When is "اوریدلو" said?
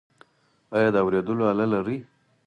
1.03-1.43